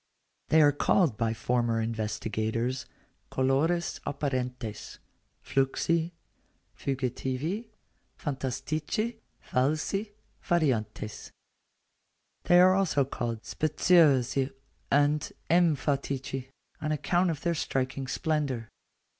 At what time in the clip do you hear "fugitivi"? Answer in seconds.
6.75-7.67